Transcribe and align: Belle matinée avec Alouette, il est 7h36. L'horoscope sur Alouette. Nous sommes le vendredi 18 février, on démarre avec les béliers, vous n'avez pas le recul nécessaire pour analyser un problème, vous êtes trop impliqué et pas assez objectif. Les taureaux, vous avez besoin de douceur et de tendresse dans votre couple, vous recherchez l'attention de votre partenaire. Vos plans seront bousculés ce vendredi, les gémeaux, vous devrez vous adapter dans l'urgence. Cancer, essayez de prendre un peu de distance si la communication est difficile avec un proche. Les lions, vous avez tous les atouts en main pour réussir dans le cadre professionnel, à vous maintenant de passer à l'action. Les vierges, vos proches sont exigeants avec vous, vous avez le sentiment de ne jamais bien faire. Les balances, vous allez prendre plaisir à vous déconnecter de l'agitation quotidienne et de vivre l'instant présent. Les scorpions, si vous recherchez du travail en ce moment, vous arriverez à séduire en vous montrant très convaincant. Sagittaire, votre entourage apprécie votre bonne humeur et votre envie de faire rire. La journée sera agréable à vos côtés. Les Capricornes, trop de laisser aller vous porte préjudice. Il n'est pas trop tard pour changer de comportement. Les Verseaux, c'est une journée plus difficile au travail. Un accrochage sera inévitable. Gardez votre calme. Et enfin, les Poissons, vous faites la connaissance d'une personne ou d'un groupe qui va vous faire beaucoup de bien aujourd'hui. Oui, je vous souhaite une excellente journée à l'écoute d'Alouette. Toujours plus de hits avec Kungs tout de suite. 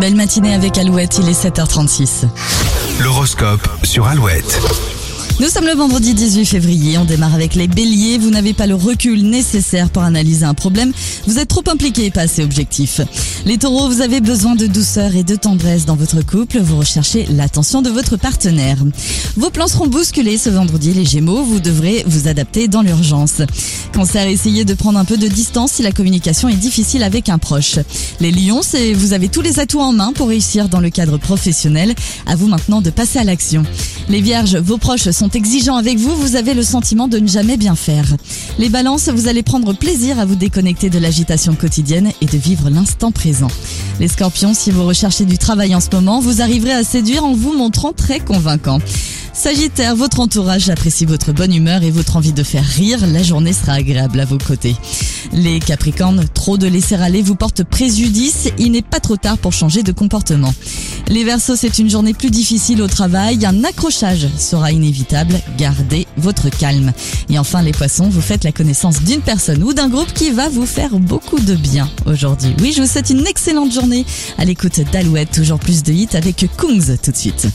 Belle 0.00 0.14
matinée 0.14 0.52
avec 0.52 0.76
Alouette, 0.76 1.18
il 1.22 1.28
est 1.28 1.44
7h36. 1.44 2.26
L'horoscope 3.00 3.66
sur 3.82 4.06
Alouette. 4.06 4.60
Nous 5.40 5.48
sommes 5.48 5.66
le 5.66 5.74
vendredi 5.74 6.14
18 6.14 6.44
février, 6.46 6.98
on 6.98 7.04
démarre 7.04 7.34
avec 7.34 7.54
les 7.54 7.66
béliers, 7.66 8.18
vous 8.18 8.30
n'avez 8.30 8.52
pas 8.52 8.66
le 8.66 8.74
recul 8.74 9.22
nécessaire 9.22 9.90
pour 9.90 10.02
analyser 10.02 10.44
un 10.44 10.54
problème, 10.54 10.92
vous 11.26 11.38
êtes 11.38 11.48
trop 11.48 11.62
impliqué 11.68 12.06
et 12.06 12.10
pas 12.10 12.22
assez 12.22 12.42
objectif. 12.42 13.00
Les 13.46 13.58
taureaux, 13.58 13.88
vous 13.88 14.00
avez 14.00 14.20
besoin 14.20 14.56
de 14.56 14.66
douceur 14.66 15.14
et 15.14 15.22
de 15.22 15.36
tendresse 15.36 15.86
dans 15.86 15.94
votre 15.94 16.20
couple, 16.20 16.58
vous 16.58 16.78
recherchez 16.78 17.26
l'attention 17.30 17.80
de 17.80 17.90
votre 17.90 18.16
partenaire. 18.16 18.78
Vos 19.36 19.50
plans 19.50 19.68
seront 19.68 19.86
bousculés 19.86 20.36
ce 20.36 20.50
vendredi, 20.50 20.92
les 20.92 21.04
gémeaux, 21.04 21.44
vous 21.44 21.60
devrez 21.60 22.02
vous 22.08 22.26
adapter 22.26 22.66
dans 22.66 22.82
l'urgence. 22.82 23.42
Cancer, 23.94 24.26
essayez 24.26 24.64
de 24.64 24.74
prendre 24.74 24.98
un 24.98 25.04
peu 25.04 25.16
de 25.16 25.28
distance 25.28 25.74
si 25.74 25.84
la 25.84 25.92
communication 25.92 26.48
est 26.48 26.56
difficile 26.56 27.04
avec 27.04 27.28
un 27.28 27.38
proche. 27.38 27.78
Les 28.18 28.32
lions, 28.32 28.62
vous 28.94 29.12
avez 29.12 29.28
tous 29.28 29.42
les 29.42 29.60
atouts 29.60 29.80
en 29.80 29.92
main 29.92 30.12
pour 30.12 30.26
réussir 30.26 30.68
dans 30.68 30.80
le 30.80 30.90
cadre 30.90 31.16
professionnel, 31.16 31.94
à 32.26 32.34
vous 32.34 32.48
maintenant 32.48 32.80
de 32.80 32.90
passer 32.90 33.20
à 33.20 33.24
l'action. 33.24 33.62
Les 34.08 34.22
vierges, 34.22 34.56
vos 34.56 34.76
proches 34.76 35.10
sont 35.10 35.30
exigeants 35.30 35.76
avec 35.76 35.98
vous, 35.98 36.16
vous 36.16 36.34
avez 36.34 36.52
le 36.52 36.64
sentiment 36.64 37.06
de 37.06 37.20
ne 37.20 37.28
jamais 37.28 37.56
bien 37.56 37.76
faire. 37.76 38.06
Les 38.58 38.70
balances, 38.70 39.08
vous 39.08 39.28
allez 39.28 39.44
prendre 39.44 39.72
plaisir 39.72 40.18
à 40.18 40.24
vous 40.24 40.34
déconnecter 40.34 40.90
de 40.90 40.98
l'agitation 40.98 41.54
quotidienne 41.54 42.10
et 42.20 42.26
de 42.26 42.38
vivre 42.38 42.70
l'instant 42.70 43.12
présent. 43.12 43.35
Les 44.00 44.08
scorpions, 44.08 44.54
si 44.54 44.70
vous 44.70 44.84
recherchez 44.84 45.24
du 45.24 45.38
travail 45.38 45.74
en 45.74 45.80
ce 45.80 45.88
moment, 45.92 46.20
vous 46.20 46.42
arriverez 46.42 46.72
à 46.72 46.84
séduire 46.84 47.24
en 47.24 47.34
vous 47.34 47.56
montrant 47.56 47.92
très 47.92 48.20
convaincant. 48.20 48.78
Sagittaire, 49.36 49.94
votre 49.94 50.20
entourage 50.20 50.70
apprécie 50.70 51.04
votre 51.04 51.30
bonne 51.30 51.54
humeur 51.54 51.82
et 51.82 51.90
votre 51.90 52.16
envie 52.16 52.32
de 52.32 52.42
faire 52.42 52.64
rire. 52.64 53.06
La 53.06 53.22
journée 53.22 53.52
sera 53.52 53.74
agréable 53.74 54.18
à 54.18 54.24
vos 54.24 54.38
côtés. 54.38 54.74
Les 55.30 55.60
Capricornes, 55.60 56.24
trop 56.32 56.56
de 56.56 56.66
laisser 56.66 56.94
aller 56.94 57.20
vous 57.20 57.34
porte 57.34 57.62
préjudice. 57.62 58.48
Il 58.58 58.72
n'est 58.72 58.80
pas 58.80 58.98
trop 58.98 59.18
tard 59.18 59.36
pour 59.36 59.52
changer 59.52 59.82
de 59.82 59.92
comportement. 59.92 60.54
Les 61.08 61.22
Verseaux, 61.22 61.54
c'est 61.54 61.78
une 61.78 61.90
journée 61.90 62.14
plus 62.14 62.30
difficile 62.30 62.80
au 62.80 62.88
travail. 62.88 63.44
Un 63.44 63.62
accrochage 63.62 64.26
sera 64.38 64.72
inévitable. 64.72 65.38
Gardez 65.58 66.06
votre 66.16 66.48
calme. 66.48 66.94
Et 67.28 67.38
enfin, 67.38 67.60
les 67.60 67.72
Poissons, 67.72 68.08
vous 68.08 68.22
faites 68.22 68.42
la 68.42 68.52
connaissance 68.52 69.02
d'une 69.02 69.20
personne 69.20 69.62
ou 69.62 69.74
d'un 69.74 69.90
groupe 69.90 70.14
qui 70.14 70.30
va 70.30 70.48
vous 70.48 70.66
faire 70.66 70.98
beaucoup 70.98 71.40
de 71.40 71.54
bien 71.54 71.90
aujourd'hui. 72.06 72.54
Oui, 72.62 72.72
je 72.74 72.80
vous 72.80 72.88
souhaite 72.88 73.10
une 73.10 73.26
excellente 73.26 73.72
journée 73.72 74.06
à 74.38 74.46
l'écoute 74.46 74.80
d'Alouette. 74.92 75.30
Toujours 75.30 75.58
plus 75.58 75.82
de 75.82 75.92
hits 75.92 76.08
avec 76.14 76.46
Kungs 76.56 76.96
tout 77.02 77.10
de 77.10 77.16
suite. 77.16 77.48